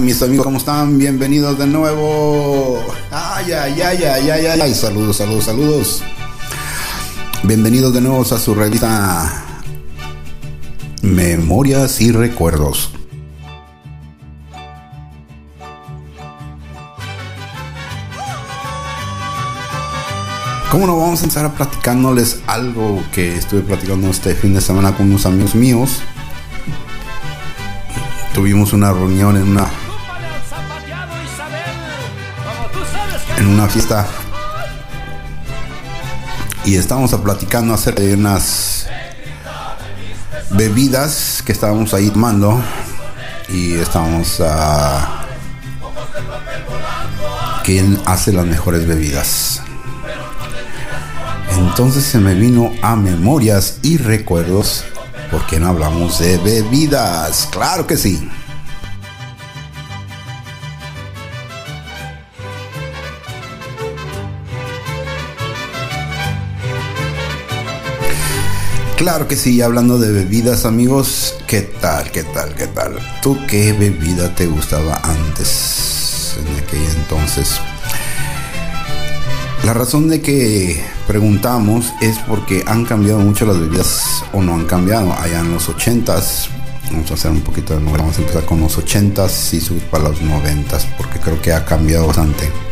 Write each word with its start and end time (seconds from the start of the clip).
mis 0.00 0.22
amigos? 0.22 0.44
¿Cómo 0.44 0.58
están? 0.58 0.98
Bienvenidos 0.98 1.58
de 1.58 1.66
nuevo. 1.66 2.82
Ay, 3.10 3.52
ay, 3.52 3.80
ay, 3.80 4.04
ay, 4.04 4.30
ay, 4.30 4.60
ay. 4.60 4.74
Saludos, 4.74 5.16
saludos, 5.16 5.44
saludos. 5.44 6.02
Bienvenidos 7.42 7.92
de 7.92 8.00
nuevo 8.00 8.22
a 8.22 8.38
su 8.38 8.54
revista 8.54 9.44
Memorias 11.02 12.00
y 12.00 12.12
Recuerdos. 12.12 12.90
¿Cómo 20.70 20.86
no 20.86 20.96
vamos 20.96 21.20
a 21.20 21.24
empezar 21.24 21.44
a 21.44 21.52
platicándoles 21.52 22.40
algo 22.46 23.02
que 23.12 23.36
estuve 23.36 23.62
platicando 23.62 24.08
este 24.08 24.34
fin 24.34 24.54
de 24.54 24.60
semana 24.60 24.96
con 24.96 25.06
unos 25.06 25.26
amigos 25.26 25.54
míos? 25.54 26.00
Tuvimos 28.32 28.72
una 28.72 28.92
reunión 28.92 29.36
en 29.36 29.48
una 29.48 29.66
en 33.40 33.46
una 33.46 33.68
fiesta 33.68 34.06
y 36.66 36.76
estábamos 36.76 37.14
platicando 37.14 37.72
acerca 37.72 38.02
de 38.02 38.14
unas 38.14 38.86
bebidas 40.50 41.42
que 41.44 41.52
estábamos 41.52 41.94
ahí 41.94 42.10
tomando 42.10 42.62
y 43.48 43.74
estábamos 43.74 44.42
a 44.42 45.24
quién 47.64 47.98
hace 48.04 48.32
las 48.32 48.44
mejores 48.44 48.86
bebidas. 48.86 49.62
Entonces 51.56 52.04
se 52.04 52.18
me 52.18 52.34
vino 52.34 52.72
a 52.82 52.94
memorias 52.94 53.78
y 53.82 53.96
recuerdos 53.96 54.84
porque 55.30 55.58
no 55.58 55.68
hablamos 55.68 56.18
de 56.18 56.36
bebidas. 56.38 57.48
Claro 57.50 57.86
que 57.86 57.96
sí. 57.96 58.28
Claro 69.00 69.26
que 69.26 69.34
sí, 69.34 69.62
hablando 69.62 69.98
de 69.98 70.12
bebidas 70.12 70.66
amigos, 70.66 71.34
¿qué 71.46 71.62
tal? 71.62 72.10
¿Qué 72.10 72.22
tal? 72.22 72.54
¿Qué 72.54 72.66
tal? 72.66 72.98
¿Tú 73.22 73.34
qué 73.48 73.72
bebida 73.72 74.34
te 74.34 74.44
gustaba 74.44 75.00
antes, 75.02 76.36
en 76.38 76.62
aquel 76.62 76.84
entonces? 76.98 77.58
La 79.64 79.72
razón 79.72 80.06
de 80.06 80.20
que 80.20 80.84
preguntamos 81.06 81.94
es 82.02 82.18
porque 82.28 82.62
han 82.66 82.84
cambiado 82.84 83.20
mucho 83.20 83.46
las 83.46 83.58
bebidas 83.58 84.22
o 84.34 84.42
no 84.42 84.52
han 84.52 84.66
cambiado. 84.66 85.14
Allá 85.14 85.40
en 85.40 85.50
los 85.50 85.70
80s, 85.70 86.50
vamos 86.90 87.10
a 87.10 87.14
hacer 87.14 87.30
un 87.30 87.40
poquito 87.40 87.74
de 87.74 87.82
vamos 87.82 88.18
a 88.18 88.20
empezar 88.20 88.44
con 88.44 88.60
los 88.60 88.78
80s 88.78 89.54
y 89.54 89.62
subir 89.62 89.82
para 89.84 90.10
los 90.10 90.20
90s 90.20 90.84
porque 90.98 91.18
creo 91.18 91.40
que 91.40 91.54
ha 91.54 91.64
cambiado 91.64 92.06
bastante. 92.06 92.69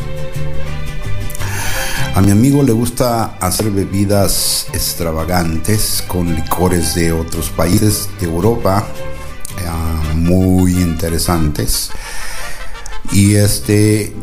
A 2.19 2.21
mi 2.21 2.33
amigo 2.33 2.65
le 2.65 2.73
gusta 2.73 3.37
hacer 3.39 3.71
bebidas 3.71 4.67
extravagantes 4.73 6.03
con 6.09 6.35
licores 6.35 6.97
de 6.97 7.13
otros 7.13 7.49
países 7.51 8.09
de 8.19 8.27
Europa, 8.27 8.85
eh, 9.57 10.15
muy 10.17 10.73
interesantes. 10.73 11.93
Y 13.13 13.37
este 13.37 14.17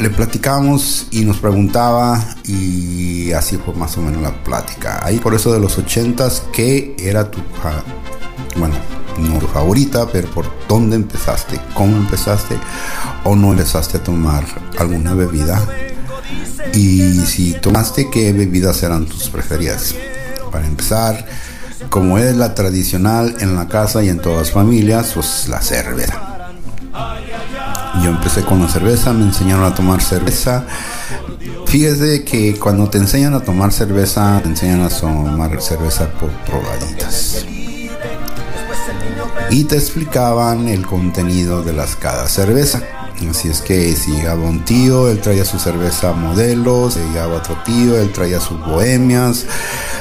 le 0.00 0.08
platicamos 0.08 1.08
y 1.10 1.26
nos 1.26 1.36
preguntaba 1.36 2.18
y 2.44 3.30
así 3.32 3.58
fue 3.58 3.74
más 3.74 3.98
o 3.98 4.00
menos 4.00 4.22
la 4.22 4.32
plática. 4.42 5.04
Ahí 5.04 5.18
por 5.18 5.34
eso 5.34 5.52
de 5.52 5.60
los 5.60 5.76
ochentas, 5.76 6.44
¿qué 6.50 6.96
era 6.98 7.30
tu, 7.30 7.42
bueno, 8.56 8.74
no 9.18 9.38
tu 9.38 9.48
favorita, 9.48 10.06
pero 10.10 10.30
por 10.30 10.50
dónde 10.66 10.96
empezaste? 10.96 11.60
¿Cómo 11.74 11.94
empezaste? 11.94 12.56
¿O 13.24 13.36
no 13.36 13.50
empezaste 13.50 13.98
a 13.98 14.02
tomar 14.02 14.46
alguna 14.78 15.12
bebida? 15.12 15.62
Y 16.74 17.20
si 17.26 17.54
tomaste, 17.54 18.10
¿qué 18.10 18.32
bebidas 18.32 18.82
eran 18.82 19.06
tus 19.06 19.28
preferidas? 19.28 19.94
Para 20.50 20.66
empezar, 20.66 21.26
como 21.90 22.18
es 22.18 22.36
la 22.36 22.54
tradicional 22.54 23.36
en 23.40 23.56
la 23.56 23.68
casa 23.68 24.02
y 24.02 24.08
en 24.08 24.20
todas 24.20 24.38
las 24.38 24.50
familias, 24.52 25.12
pues 25.14 25.48
la 25.48 25.60
cerveza. 25.60 26.32
Yo 28.02 28.10
empecé 28.10 28.42
con 28.42 28.60
la 28.60 28.68
cerveza, 28.68 29.12
me 29.12 29.24
enseñaron 29.24 29.64
a 29.64 29.74
tomar 29.74 30.00
cerveza. 30.00 30.64
Fíjese 31.66 32.24
que 32.24 32.58
cuando 32.58 32.88
te 32.88 32.98
enseñan 32.98 33.34
a 33.34 33.40
tomar 33.40 33.72
cerveza, 33.72 34.40
te 34.42 34.48
enseñan 34.48 34.82
a 34.82 34.88
tomar 34.88 35.60
cerveza 35.60 36.08
por 36.12 36.30
probaditas. 36.30 37.44
Y 39.50 39.64
te 39.64 39.76
explicaban 39.76 40.68
el 40.68 40.86
contenido 40.86 41.62
de 41.62 41.74
las 41.74 41.96
cada 41.96 42.28
cerveza. 42.28 42.82
Así 43.30 43.48
es 43.48 43.60
que 43.60 43.94
si 43.96 44.12
llegaba 44.12 44.42
un 44.42 44.64
tío, 44.64 45.08
él 45.08 45.20
traía 45.20 45.44
su 45.44 45.58
cerveza 45.58 46.12
modelos, 46.12 46.96
llegaba 46.96 47.36
otro 47.36 47.56
tío, 47.64 47.96
él 47.98 48.12
traía 48.12 48.40
sus 48.40 48.58
bohemias, 48.58 49.46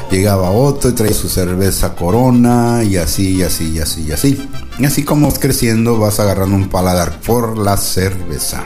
llegaba 0.09 0.51
otro 0.51 0.89
y 0.89 0.93
traía 0.93 1.13
su 1.13 1.29
cerveza 1.29 1.95
corona 1.95 2.83
y 2.83 2.97
así, 2.97 3.35
y 3.35 3.43
así, 3.43 3.71
y 3.71 3.79
así, 3.79 4.03
y 4.03 4.11
así. 4.11 4.49
Y 4.79 4.85
así 4.85 5.03
como 5.03 5.27
vas 5.27 5.39
creciendo 5.39 5.97
vas 5.97 6.19
agarrando 6.19 6.55
un 6.55 6.69
paladar 6.69 7.19
por 7.21 7.57
la 7.57 7.77
cerveza. 7.77 8.63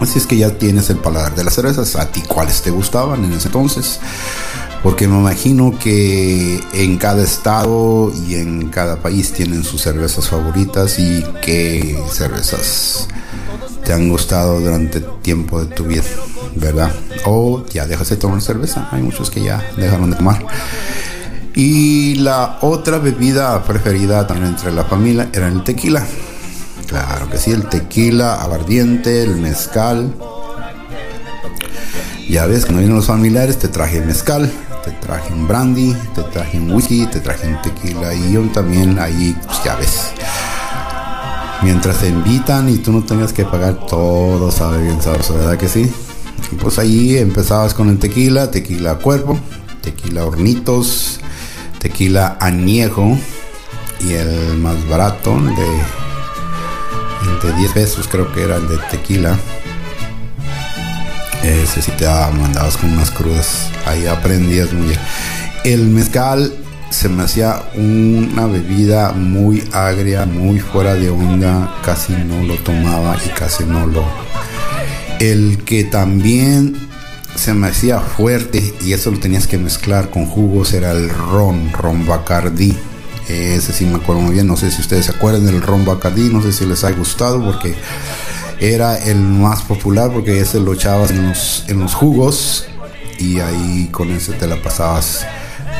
Así 0.00 0.18
es 0.18 0.26
que 0.26 0.36
ya 0.36 0.50
tienes 0.58 0.90
el 0.90 0.98
paladar 0.98 1.34
de 1.34 1.44
las 1.44 1.54
cervezas. 1.54 1.96
¿A 1.96 2.10
ti 2.10 2.22
cuáles 2.22 2.62
te 2.62 2.70
gustaban 2.70 3.24
en 3.24 3.32
ese 3.32 3.48
entonces? 3.48 4.00
Porque 4.84 5.08
me 5.08 5.18
imagino 5.18 5.76
que 5.78 6.60
en 6.74 6.98
cada 6.98 7.24
estado 7.24 8.12
y 8.28 8.34
en 8.34 8.68
cada 8.68 8.96
país 8.96 9.32
tienen 9.32 9.64
sus 9.64 9.80
cervezas 9.80 10.28
favoritas 10.28 10.98
y 10.98 11.24
qué 11.40 11.98
cervezas 12.12 13.08
te 13.82 13.94
han 13.94 14.10
gustado 14.10 14.60
durante 14.60 15.00
tiempo 15.00 15.64
de 15.64 15.74
tu 15.74 15.84
vida, 15.84 16.02
¿verdad? 16.54 16.92
O 17.24 17.64
ya 17.66 17.86
dejas 17.86 18.10
de 18.10 18.16
tomar 18.16 18.42
cerveza. 18.42 18.86
Hay 18.92 19.00
muchos 19.00 19.30
que 19.30 19.42
ya 19.42 19.64
dejaron 19.78 20.10
de 20.10 20.16
tomar. 20.16 20.44
Y 21.54 22.16
la 22.16 22.58
otra 22.60 22.98
bebida 22.98 23.64
preferida 23.64 24.26
también 24.26 24.50
entre 24.50 24.70
la 24.70 24.84
familia 24.84 25.30
era 25.32 25.48
el 25.48 25.64
tequila. 25.64 26.04
Claro 26.86 27.30
que 27.30 27.38
sí, 27.38 27.52
el 27.52 27.70
tequila, 27.70 28.34
aguardiente, 28.42 29.22
el 29.22 29.36
mezcal. 29.36 30.14
Ya 32.28 32.46
ves, 32.46 32.64
cuando 32.64 32.80
vienen 32.80 32.96
los 32.96 33.06
familiares 33.06 33.58
te 33.58 33.68
traje 33.68 34.00
mezcal, 34.00 34.50
te 34.84 34.90
traje 34.92 35.32
un 35.32 35.48
brandy, 35.48 35.96
te 36.14 36.22
traje 36.24 36.58
un 36.58 36.72
whisky, 36.72 37.06
te 37.06 37.20
traje 37.20 37.48
un 37.48 37.62
tequila 37.62 38.12
y 38.12 38.32
yo 38.32 38.42
también 38.52 38.98
ahí, 38.98 39.34
pues 39.46 39.64
ya 39.64 39.76
ves. 39.76 40.12
Mientras 41.62 41.98
te 41.98 42.08
invitan 42.08 42.68
y 42.68 42.78
tú 42.78 42.92
no 42.92 43.02
tengas 43.02 43.32
que 43.32 43.44
pagar 43.44 43.86
todo, 43.86 44.50
sabe 44.50 44.82
bien 44.82 45.00
sabroso, 45.00 45.34
¿verdad 45.34 45.56
que 45.56 45.68
sí? 45.68 45.90
Pues 46.60 46.78
ahí 46.78 47.16
empezabas 47.16 47.72
con 47.72 47.88
el 47.88 47.98
tequila, 47.98 48.50
tequila 48.50 48.96
cuerpo, 48.96 49.38
tequila 49.80 50.26
hornitos, 50.26 51.20
tequila 51.78 52.36
añejo 52.38 53.16
y 54.06 54.12
el 54.12 54.58
más 54.58 54.86
barato, 54.88 55.34
de, 55.40 57.48
de 57.48 57.56
10 57.56 57.72
pesos 57.72 58.08
creo 58.08 58.30
que 58.34 58.42
era 58.42 58.56
el 58.56 58.68
de 58.68 58.76
tequila 58.90 59.38
ese 61.44 61.82
sí 61.82 61.92
te 61.98 62.06
mandabas 62.06 62.76
con 62.76 62.92
unas 62.92 63.10
crudas. 63.10 63.68
Ahí 63.84 64.06
aprendías 64.06 64.72
muy 64.72 64.86
bien. 64.86 65.00
El 65.64 65.86
mezcal 65.88 66.52
se 66.90 67.08
me 67.08 67.24
hacía 67.24 67.62
una 67.74 68.46
bebida 68.46 69.12
muy 69.12 69.62
agria, 69.72 70.24
muy 70.24 70.60
fuera 70.60 70.94
de 70.94 71.10
onda. 71.10 71.74
Casi 71.84 72.12
no 72.12 72.42
lo 72.44 72.56
tomaba 72.56 73.16
y 73.24 73.28
casi 73.30 73.64
no 73.64 73.86
lo. 73.86 74.04
El 75.20 75.58
que 75.64 75.84
también 75.84 76.76
se 77.34 77.52
me 77.52 77.68
hacía 77.68 78.00
fuerte 78.00 78.74
y 78.82 78.92
eso 78.92 79.10
lo 79.10 79.18
tenías 79.18 79.46
que 79.46 79.58
mezclar 79.58 80.08
con 80.10 80.26
jugos 80.26 80.72
era 80.72 80.92
el 80.92 81.10
ron, 81.10 81.72
ron 81.72 82.06
Bacardi. 82.06 82.76
Ese 83.28 83.72
sí 83.72 83.84
me 83.86 83.96
acuerdo 83.96 84.22
muy 84.22 84.34
bien. 84.34 84.46
No 84.46 84.56
sé 84.56 84.70
si 84.70 84.80
ustedes 84.80 85.06
se 85.06 85.12
acuerdan 85.12 85.44
del 85.46 85.60
ron 85.60 85.84
Bacardi. 85.84 86.30
No 86.30 86.42
sé 86.42 86.52
si 86.52 86.64
les 86.64 86.84
ha 86.84 86.90
gustado 86.92 87.44
porque 87.44 87.74
era 88.72 88.96
el 88.98 89.20
más 89.20 89.62
popular 89.62 90.10
porque 90.12 90.40
ese 90.40 90.60
lo 90.60 90.72
echabas 90.74 91.10
en 91.10 91.28
los, 91.28 91.64
en 91.68 91.80
los 91.80 91.94
jugos 91.94 92.66
y 93.18 93.40
ahí 93.40 93.88
con 93.90 94.10
ese 94.10 94.32
te 94.32 94.46
la 94.46 94.60
pasabas 94.62 95.26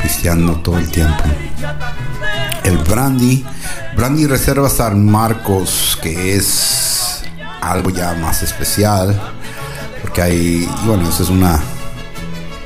pisteando 0.01 0.57
todo 0.57 0.77
el 0.77 0.89
tiempo. 0.89 1.23
El 2.63 2.77
brandy, 2.77 3.43
brandy 3.95 4.27
reserva 4.27 4.69
San 4.69 5.05
Marcos, 5.05 5.97
que 6.01 6.35
es 6.35 7.23
algo 7.61 7.89
ya 7.89 8.13
más 8.15 8.43
especial, 8.43 9.19
porque 10.01 10.21
hay, 10.21 10.69
bueno, 10.85 11.09
esa 11.09 11.23
es 11.23 11.29
una 11.29 11.59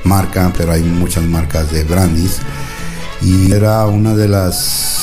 marca, 0.04 0.51
pero 0.57 0.71
hay 0.71 0.81
muchas 0.81 1.24
marcas 1.24 1.71
de 1.71 1.83
brandys 1.83 2.39
y 3.21 3.51
era 3.51 3.86
una 3.86 4.16
de 4.16 4.27
las 4.27 5.00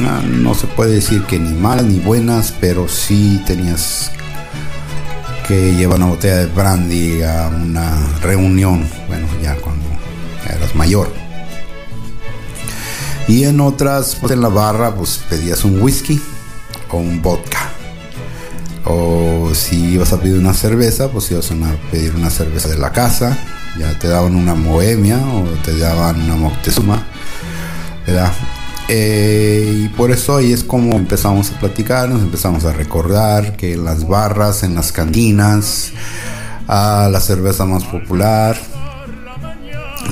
Ah, 0.00 0.20
no 0.22 0.54
se 0.54 0.66
puede 0.66 0.96
decir 0.96 1.22
que 1.22 1.38
ni 1.38 1.54
malas 1.54 1.86
ni 1.86 1.98
buenas, 1.98 2.52
pero 2.60 2.86
sí 2.86 3.42
tenías 3.46 4.12
que 5.46 5.74
llevar 5.74 5.98
una 5.98 6.06
botella 6.06 6.38
de 6.38 6.46
brandy 6.46 7.22
a 7.22 7.48
una 7.48 7.96
reunión, 8.20 8.88
bueno, 9.06 9.26
ya 9.42 9.54
cuando 9.56 9.84
eras 10.44 10.74
mayor. 10.74 11.08
Y 13.28 13.44
en 13.44 13.60
otras, 13.60 14.16
pues 14.20 14.32
en 14.32 14.40
la 14.40 14.48
barra, 14.48 14.94
pues 14.94 15.20
pedías 15.28 15.64
un 15.64 15.80
whisky 15.80 16.20
o 16.90 16.98
un 16.98 17.22
vodka. 17.22 17.70
O 18.84 19.50
si 19.52 19.94
ibas 19.94 20.12
a 20.12 20.20
pedir 20.20 20.38
una 20.38 20.54
cerveza, 20.54 21.10
pues 21.10 21.30
ibas 21.30 21.50
a 21.50 21.54
pedir 21.90 22.14
una 22.14 22.30
cerveza 22.30 22.68
de 22.68 22.78
la 22.78 22.92
casa. 22.92 23.36
Ya 23.78 23.98
te 23.98 24.08
daban 24.08 24.36
una 24.36 24.54
Moemia 24.54 25.18
o 25.18 25.44
te 25.64 25.76
daban 25.76 26.22
una 26.22 26.36
Moctezuma. 26.36 27.04
¿Verdad? 28.06 28.32
Eh, 28.88 29.82
y 29.84 29.88
por 29.88 30.12
eso 30.12 30.36
ahí 30.36 30.52
es 30.52 30.62
como 30.62 30.96
empezamos 30.96 31.50
a 31.50 31.58
platicar, 31.58 32.08
nos 32.08 32.22
empezamos 32.22 32.64
a 32.64 32.72
recordar 32.72 33.56
que 33.56 33.72
en 33.72 33.84
las 33.84 34.06
barras, 34.06 34.62
en 34.62 34.76
las 34.76 34.92
cantinas, 34.92 35.92
a 36.68 37.08
la 37.10 37.20
cerveza 37.20 37.64
más 37.64 37.84
popular, 37.84 38.56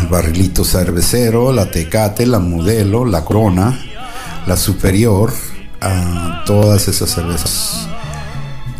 el 0.00 0.08
barrilito 0.08 0.64
cervecero, 0.64 1.52
la 1.52 1.70
tecate, 1.70 2.26
la 2.26 2.40
modelo, 2.40 3.04
la 3.04 3.24
corona, 3.24 3.80
la 4.46 4.56
superior, 4.56 5.32
a 5.80 6.42
todas 6.44 6.88
esas 6.88 7.10
cervezas. 7.10 7.88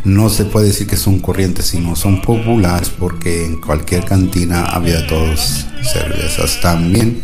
No 0.02 0.29
se 0.29 0.44
puede 0.44 0.67
decir 0.67 0.87
que 0.87 0.97
son 0.97 1.20
corrientes, 1.20 1.67
sino 1.67 1.94
son 1.94 2.20
populares 2.20 2.90
porque 2.90 3.47
en 3.47 3.61
cualquier 3.61 4.05
cantina 4.05 4.64
había 4.64 5.06
todas 5.06 5.67
cervezas 5.82 6.61
también 6.61 7.23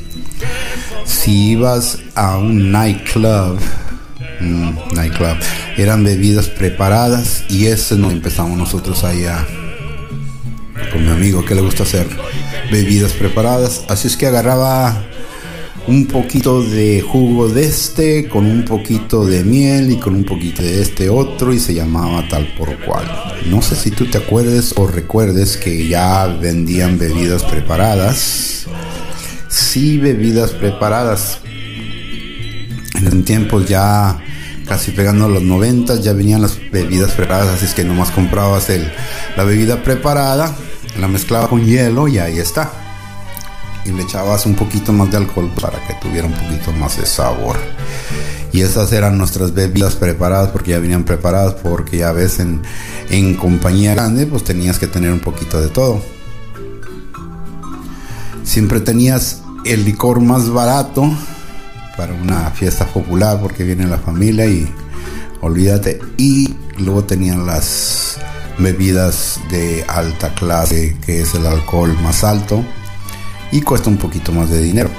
si 1.11 1.51
ibas 1.51 1.99
a 2.15 2.39
un 2.39 2.71
nightclub, 2.71 3.59
mm, 4.41 4.95
nightclub, 4.95 5.37
eran 5.77 6.05
bebidas 6.05 6.49
preparadas 6.49 7.45
y 7.49 7.67
ese 7.67 7.97
nos 7.97 8.12
empezamos 8.12 8.57
nosotros 8.57 9.03
allá 9.03 9.45
con 10.93 11.05
mi 11.05 11.11
amigo 11.11 11.45
que 11.45 11.57
le 11.57 11.62
gusta 11.62 11.83
hacer 11.83 12.07
bebidas 12.71 13.12
preparadas. 13.12 13.83
Así 13.89 14.07
es 14.07 14.17
que 14.17 14.27
agarraba 14.27 15.05
un 15.89 16.07
poquito 16.07 16.62
de 16.62 17.01
jugo 17.01 17.49
de 17.49 17.65
este 17.65 18.29
con 18.29 18.47
un 18.47 18.65
poquito 18.65 19.27
de 19.27 19.43
miel 19.43 19.91
y 19.91 19.97
con 19.97 20.15
un 20.15 20.25
poquito 20.25 20.62
de 20.62 20.81
este 20.81 21.11
otro 21.11 21.53
y 21.53 21.59
se 21.59 21.75
llamaba 21.75 22.27
tal 22.29 22.47
por 22.57 22.79
cual. 22.85 23.05
No 23.47 23.62
sé 23.62 23.75
si 23.75 23.91
tú 23.91 24.07
te 24.07 24.19
acuerdes 24.19 24.75
o 24.77 24.87
recuerdes 24.87 25.57
que 25.57 25.89
ya 25.89 26.27
vendían 26.27 26.99
bebidas 26.99 27.43
preparadas 27.43 28.60
sí 29.50 29.99
bebidas 29.99 30.52
preparadas. 30.52 31.41
En 32.94 33.25
tiempos 33.25 33.67
ya 33.67 34.19
casi 34.67 34.93
pegando 34.93 35.25
a 35.25 35.29
los 35.29 35.43
90 35.43 35.97
ya 35.97 36.12
venían 36.12 36.43
las 36.43 36.58
bebidas 36.70 37.11
preparadas, 37.12 37.56
así 37.56 37.64
es 37.64 37.75
que 37.75 37.85
nomás 37.85 38.12
comprabas 38.12 38.70
el, 38.70 38.91
la 39.37 39.43
bebida 39.43 39.82
preparada, 39.82 40.55
la 40.99 41.08
mezclaba 41.08 41.49
con 41.49 41.64
hielo 41.64 42.06
y 42.06 42.19
ahí 42.19 42.38
está. 42.38 42.70
Y 43.85 43.93
le 43.93 44.02
echabas 44.02 44.47
un 44.47 44.55
poquito 44.55 44.93
más 44.93 45.11
de 45.11 45.17
alcohol 45.17 45.50
para 45.61 45.85
que 45.87 45.94
tuviera 45.94 46.26
un 46.26 46.35
poquito 46.35 46.73
más 46.73 46.99
de 46.99 47.06
sabor. 47.06 47.56
Y 48.52 48.61
esas 48.61 48.93
eran 48.93 49.17
nuestras 49.17 49.55
bebidas 49.55 49.97
preparadas 49.97 50.50
porque 50.50 50.73
ya 50.73 50.79
venían 50.79 51.05
preparadas 51.05 51.55
porque 51.55 51.99
ya 51.99 52.12
ves 52.12 52.41
en, 52.41 52.62
en 53.08 53.35
compañía 53.35 53.94
grande 53.94 54.26
pues 54.26 54.44
tenías 54.44 54.79
que 54.79 54.87
tener 54.87 55.12
un 55.12 55.20
poquito 55.20 55.61
de 55.61 55.69
todo 55.69 56.02
siempre 58.50 58.81
tenías 58.81 59.43
el 59.64 59.85
licor 59.85 60.20
más 60.20 60.50
barato 60.50 61.08
para 61.97 62.12
una 62.14 62.50
fiesta 62.50 62.85
popular 62.85 63.38
porque 63.41 63.62
viene 63.62 63.87
la 63.87 63.99
familia 63.99 64.44
y 64.47 64.69
olvídate. 65.41 66.00
Y 66.17 66.56
luego 66.76 67.05
tenían 67.05 67.47
las 67.47 68.19
bebidas 68.58 69.38
de 69.50 69.85
alta 69.87 70.35
clase, 70.35 70.97
que 71.06 71.20
es 71.20 71.32
el 71.35 71.47
alcohol 71.47 71.97
más 72.02 72.25
alto 72.25 72.64
y 73.52 73.62
cuesta 73.62 73.88
un 73.88 73.99
poquito 73.99 74.32
más 74.32 74.50
de 74.50 74.61
dinero. 74.61 74.91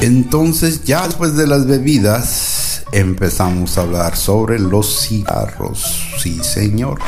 Entonces 0.00 0.84
ya 0.84 1.06
después 1.06 1.36
de 1.36 1.46
las 1.46 1.66
bebidas 1.66 2.82
empezamos 2.92 3.76
a 3.76 3.82
hablar 3.82 4.16
sobre 4.16 4.58
los 4.58 5.06
cigarros. 5.06 6.02
Sí, 6.18 6.40
señor. 6.42 6.98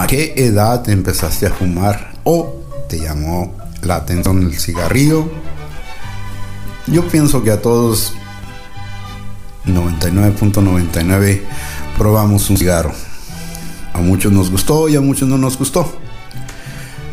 ¿A 0.00 0.06
qué 0.06 0.32
edad 0.34 0.88
empezaste 0.88 1.46
a 1.46 1.50
fumar 1.50 2.12
o 2.24 2.54
te 2.88 2.98
llamó 2.98 3.54
la 3.82 3.96
atención 3.96 4.42
el 4.44 4.58
cigarrillo? 4.58 5.30
Yo 6.86 7.06
pienso 7.06 7.42
que 7.42 7.50
a 7.50 7.60
todos 7.60 8.14
99.99 9.66 11.42
probamos 11.98 12.48
un 12.48 12.56
cigarro. 12.56 12.92
A 13.92 13.98
muchos 13.98 14.32
nos 14.32 14.50
gustó 14.50 14.88
y 14.88 14.96
a 14.96 15.02
muchos 15.02 15.28
no 15.28 15.36
nos 15.36 15.58
gustó. 15.58 15.92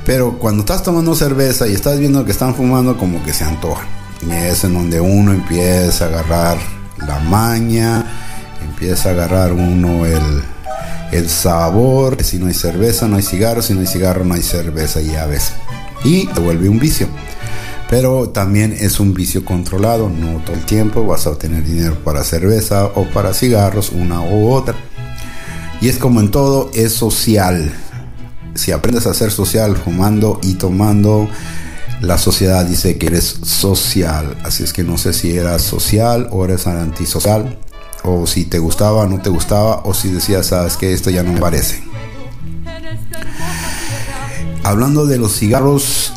Pero 0.06 0.40
cuando 0.40 0.62
estás 0.62 0.82
tomando 0.82 1.14
cerveza 1.14 1.68
y 1.68 1.74
estás 1.74 2.00
viendo 2.00 2.24
que 2.24 2.32
están 2.32 2.56
fumando, 2.56 2.96
como 2.96 3.22
que 3.22 3.34
se 3.34 3.44
antoja. 3.44 3.86
Y 4.26 4.32
es 4.32 4.64
en 4.64 4.76
donde 4.76 5.02
uno 5.02 5.34
empieza 5.34 6.06
a 6.06 6.08
agarrar 6.08 6.58
la 7.06 7.20
maña, 7.20 8.06
empieza 8.64 9.10
a 9.10 9.12
agarrar 9.12 9.52
uno 9.52 10.06
el, 10.06 10.42
el 11.12 11.30
sabor, 11.30 12.24
si 12.24 12.38
no 12.38 12.48
hay 12.48 12.54
cerveza 12.54 13.08
no 13.08 13.16
hay 13.16 13.24
cigarro, 13.24 13.62
si 13.62 13.74
no 13.74 13.82
hay 13.82 13.88
cigarro 13.88 14.26
no 14.26 14.34
hay 14.34 14.44
cerveza, 14.44 15.02
ya 15.02 15.26
ves. 15.26 15.54
Y 16.04 16.28
te 16.28 16.40
vuelve 16.40 16.70
un 16.70 16.80
vicio. 16.80 17.08
Pero 17.90 18.30
también 18.30 18.74
es 18.78 19.00
un 19.00 19.14
vicio 19.14 19.46
controlado, 19.46 20.10
no 20.10 20.40
todo 20.40 20.56
el 20.56 20.66
tiempo 20.66 21.06
vas 21.06 21.26
a 21.26 21.32
obtener 21.32 21.64
dinero 21.64 21.98
para 22.04 22.24
cerveza 22.24 22.86
o 22.96 23.06
para 23.06 23.34
cigarros, 23.34 23.92
una 23.92 24.22
u 24.22 24.52
otra. 24.52 24.76
Y 25.80 25.88
es 25.88 25.98
como 25.98 26.20
en 26.20 26.30
todo, 26.30 26.70
es 26.74 26.94
social. 26.94 27.72
Si 28.56 28.72
aprendes 28.72 29.08
a 29.08 29.14
ser 29.14 29.32
social 29.32 29.78
fumando 29.78 30.40
y 30.44 30.56
tomando, 30.56 31.30
la 32.02 32.18
sociedad 32.18 32.66
dice 32.66 32.98
que 32.98 33.08
eres 33.08 33.38
social. 33.44 34.38
Así 34.44 34.64
es 34.64 34.74
que 34.74 34.84
no 34.84 34.98
sé 34.98 35.14
si 35.14 35.38
eras 35.38 35.62
social 35.62 36.28
o 36.32 36.44
eres 36.44 36.68
antisocial 36.68 37.58
o 38.08 38.26
si 38.26 38.46
te 38.46 38.60
gustaba 38.60 39.06
no 39.06 39.22
te 39.22 39.30
gustaba, 39.30 39.82
o 39.84 39.94
si 39.94 40.10
decías, 40.10 40.48
sabes 40.48 40.78
que 40.78 40.94
esto 40.94 41.10
ya 41.10 41.24
no 41.24 41.34
me 41.34 41.40
parece. 41.40 41.84
Hablando 44.64 45.06
de 45.06 45.18
los 45.18 45.38
cigarros, 45.38 46.14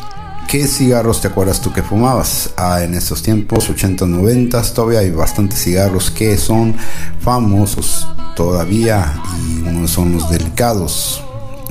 ¿qué 0.47 0.67
cigarros 0.67 1.21
te 1.21 1.27
acuerdas 1.27 1.61
tú 1.61 1.71
que 1.71 1.83
fumabas? 1.83 2.51
Ah, 2.57 2.83
en 2.83 2.93
estos 2.93 3.21
tiempos, 3.21 3.69
80, 3.69 4.05
90, 4.05 4.61
todavía 4.73 4.99
hay 4.99 5.11
bastantes 5.11 5.63
cigarros 5.63 6.11
que 6.11 6.37
son 6.37 6.75
famosos 7.19 8.07
todavía 8.35 9.21
y 9.39 9.67
uno 9.67 9.87
son 9.87 10.13
los 10.13 10.29
delicados. 10.29 11.23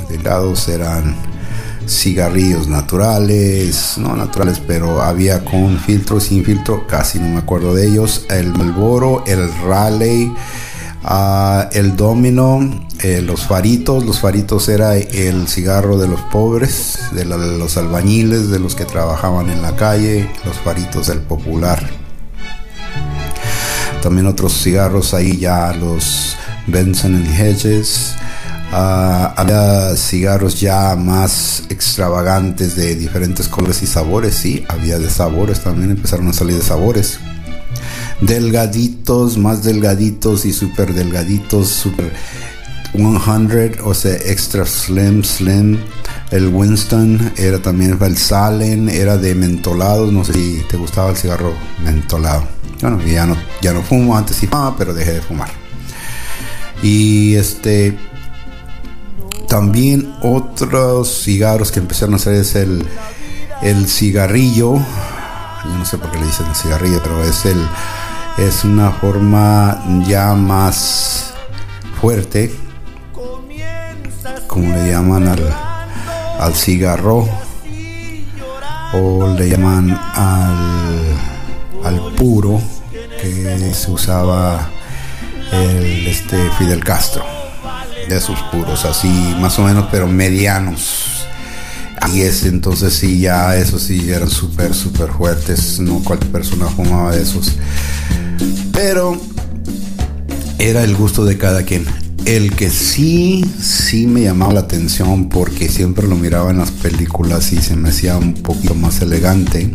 Delicados 0.09 0.69
eran 0.69 1.30
cigarrillos 1.91 2.69
naturales, 2.69 3.95
no 3.99 4.15
naturales, 4.17 4.63
pero 4.65 5.03
había 5.03 5.45
con 5.45 5.79
filtro, 5.79 6.21
sin 6.21 6.45
filtro, 6.45 6.87
casi 6.87 7.19
no 7.19 7.29
me 7.29 7.39
acuerdo 7.39 7.75
de 7.75 7.89
ellos. 7.89 8.27
El 8.31 8.53
Malboro, 8.53 9.25
el 9.27 9.53
Raleigh, 9.67 10.33
ah, 11.03 11.69
el 11.73 11.97
Domino, 11.97 12.61
eh, 13.01 13.21
los 13.23 13.47
faritos. 13.47 14.05
Los 14.07 14.21
faritos 14.21 14.69
era 14.69 14.97
el 14.97 15.49
cigarro 15.49 15.99
de 15.99 16.09
los 16.09 16.21
pobres, 16.23 16.99
de, 17.13 17.25
de 17.25 17.59
los 17.59 17.77
albañiles, 17.77 18.51
de 18.51 18.61
los 18.61 18.75
que 18.75 18.85
trabajaban 18.85 19.51
en 19.51 19.61
la 19.61 19.75
calle, 19.75 20.31
los 20.45 20.57
faritos 20.59 21.09
del 21.09 21.21
popular. 21.21 21.85
También 24.03 24.27
otros 24.27 24.63
cigarros 24.63 25.13
ahí 25.13 25.37
ya 25.39 25.73
los 25.75 26.37
Benson 26.67 27.27
Hedges. 27.27 28.15
Ah, 28.73 29.35
había 29.37 29.97
cigarros 29.97 30.61
ya 30.61 30.95
más 30.95 31.65
extravagantes 31.71 32.77
de 32.77 32.95
diferentes 32.95 33.49
colores 33.49 33.83
y 33.83 33.87
sabores, 33.87 34.35
sí, 34.35 34.65
había 34.69 34.99
de 34.99 35.11
sabores 35.11 35.61
también, 35.61 35.91
empezaron 35.91 36.29
a 36.29 36.33
salir 36.33 36.57
de 36.57 36.63
sabores. 36.63 37.19
Delgaditos, 38.21 39.39
más 39.39 39.65
delgaditos 39.65 40.45
y 40.45 40.53
super 40.53 40.95
delgaditos, 40.95 41.69
super 41.69 42.13
100, 42.93 43.79
o 43.83 43.95
sea, 43.95 44.15
extra 44.15 44.65
slim, 44.67 45.25
slim. 45.25 45.79
El 46.31 46.49
Winston 46.49 47.33
era 47.37 47.59
también 47.61 47.99
el 48.01 48.17
Salen, 48.17 48.89
era 48.89 49.17
de 49.17 49.35
mentolados, 49.35 50.13
no 50.13 50.25
sé 50.25 50.33
si 50.33 50.63
te 50.69 50.77
gustaba 50.77 51.11
el 51.11 51.17
cigarro 51.17 51.55
mentolado. 51.83 52.45
Bueno, 52.81 53.03
ya 53.03 53.27
no, 53.27 53.37
ya 53.61 53.73
no 53.73 53.83
fumo, 53.83 54.17
antes 54.17 54.37
sí 54.37 54.47
fumaba, 54.47 54.77
pero 54.77 54.95
dejé 54.95 55.15
de 55.15 55.23
fumar. 55.23 55.51
Y 56.83 57.35
este, 57.35 57.97
también 59.51 60.15
otros 60.23 61.25
cigarros 61.25 61.73
que 61.73 61.81
empezaron 61.81 62.15
a 62.15 62.19
hacer 62.19 62.35
es 62.35 62.55
el, 62.55 62.87
el 63.63 63.89
cigarrillo. 63.89 64.77
Yo 64.77 65.71
no 65.77 65.85
sé 65.85 65.99
por 65.99 66.09
qué 66.13 66.21
le 66.21 66.27
dicen 66.27 66.47
el 66.47 66.55
cigarrillo, 66.55 67.03
pero 67.03 67.23
es 67.25 67.45
el 67.45 67.61
es 68.39 68.65
una 68.65 68.93
forma 68.93 69.83
ya 70.07 70.35
más 70.35 71.35
fuerte, 72.01 72.55
como 74.47 74.73
le 74.73 74.93
llaman 74.93 75.27
al, 75.27 75.53
al 76.39 76.55
cigarro, 76.55 77.29
o 78.95 79.35
le 79.37 79.49
llaman 79.49 79.91
al, 80.15 81.85
al 81.85 82.15
puro 82.15 82.61
que 83.21 83.75
se 83.75 83.91
usaba 83.91 84.71
el 85.53 86.07
este 86.07 86.39
Fidel 86.57 86.85
Castro 86.85 87.40
de 88.09 88.17
esos 88.17 88.41
puros, 88.53 88.85
así 88.85 89.09
más 89.41 89.59
o 89.59 89.63
menos, 89.63 89.87
pero 89.91 90.07
medianos. 90.07 91.27
Y 92.13 92.23
es 92.23 92.45
entonces 92.45 92.95
sí, 92.95 93.21
ya 93.21 93.57
eso 93.57 93.79
sí 93.79 94.11
eran 94.11 94.31
súper, 94.31 94.75
súper 94.75 95.11
fuertes. 95.11 95.79
No 95.81 96.01
cualquier 96.03 96.33
persona 96.33 96.67
fumaba 96.67 97.15
de 97.15 97.23
esos. 97.23 97.55
Pero 98.73 99.21
era 100.59 100.83
el 100.83 100.97
gusto 100.97 101.25
de 101.25 101.37
cada 101.37 101.63
quien. 101.63 101.85
El 102.25 102.55
que 102.55 102.71
sí, 102.71 103.45
sí 103.61 104.07
me 104.07 104.23
llamaba 104.23 104.55
la 104.55 104.61
atención 104.61 105.29
porque 105.29 105.69
siempre 105.69 106.07
lo 106.07 106.17
miraba 106.17 106.51
en 106.51 106.59
las 106.59 106.71
películas 106.71 107.53
y 107.53 107.59
se 107.59 107.77
me 107.77 107.91
hacía 107.91 108.17
un 108.17 108.35
poquito 108.35 108.75
más 108.75 109.01
elegante. 109.03 109.73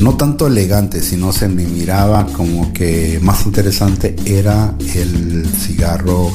No 0.00 0.16
tanto 0.16 0.46
elegante, 0.46 1.02
sino 1.02 1.32
se 1.32 1.48
me 1.48 1.66
miraba 1.66 2.26
como 2.26 2.72
que 2.72 3.18
más 3.22 3.46
interesante 3.46 4.14
era 4.26 4.74
el 4.94 5.46
cigarro 5.46 6.30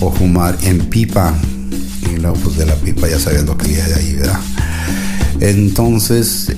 o 0.00 0.12
fumar 0.12 0.56
en 0.62 0.78
pipa. 0.86 1.34
Y 2.10 2.16
luego 2.16 2.36
pues 2.36 2.56
de 2.56 2.66
la 2.66 2.74
pipa 2.74 3.08
ya 3.08 3.18
sabías 3.18 3.44
lo 3.44 3.56
que 3.56 3.66
había 3.66 3.86
de 3.86 3.94
ahí, 3.94 4.14
¿verdad? 4.14 4.40
Entonces, 5.40 6.52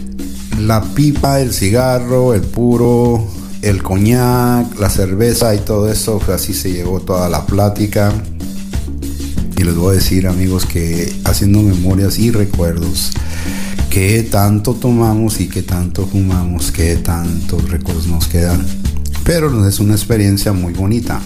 la 0.59 0.83
pipa, 0.83 1.41
el 1.41 1.53
cigarro, 1.53 2.35
el 2.35 2.43
puro, 2.43 3.27
el 3.63 3.83
coñac, 3.83 4.79
la 4.79 4.89
cerveza 4.89 5.55
y 5.55 5.59
todo 5.59 5.91
eso, 5.91 6.19
pues, 6.19 6.31
así 6.31 6.55
se 6.55 6.73
llevó 6.73 7.01
toda 7.01 7.29
la 7.29 7.47
plática. 7.47 8.13
Y 9.57 9.65
les 9.65 9.75
voy 9.75 9.93
a 9.93 9.99
decir 9.99 10.27
amigos 10.27 10.65
que 10.65 11.13
haciendo 11.25 11.61
memorias 11.61 12.19
y 12.19 12.31
recuerdos, 12.31 13.11
que 13.91 14.23
tanto 14.23 14.75
tomamos 14.75 15.41
y 15.41 15.49
que 15.49 15.63
tanto 15.63 16.07
fumamos, 16.07 16.73
que 16.73 16.97
tantos 16.97 17.69
recuerdos 17.69 18.07
nos 18.07 18.27
quedan. 18.27 18.65
Pero 19.25 19.69
es 19.69 19.79
una 19.79 19.93
experiencia 19.95 20.55
muy 20.55 20.73
bonita. 20.73 21.21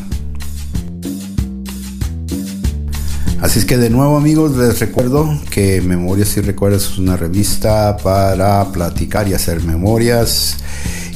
Así 3.55 3.61
es 3.61 3.67
que 3.67 3.79
de 3.79 3.89
nuevo 3.89 4.17
amigos 4.17 4.57
les 4.57 4.81
recuerdo 4.81 5.33
que 5.49 5.81
Memorias 5.81 6.37
y 6.37 6.41
Recuerdos 6.41 6.91
es 6.91 6.99
una 6.99 7.17
revista 7.17 7.97
para 7.99 8.73
platicar 8.73 9.29
y 9.29 9.35
hacer 9.35 9.63
memorias 9.63 10.57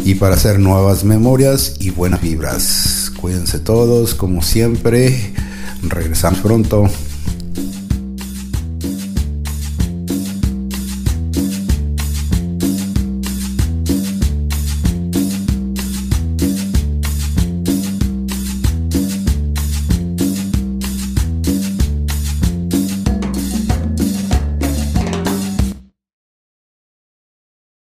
y 0.05 0.15
para 0.15 0.37
hacer 0.37 0.61
nuevas 0.61 1.03
memorias 1.03 1.75
y 1.81 1.91
buenas 1.91 2.21
vibras. 2.21 3.11
Cuídense 3.21 3.59
todos, 3.59 4.15
como 4.15 4.41
siempre. 4.41 5.33
Regresamos 5.83 6.39
pronto. 6.39 6.89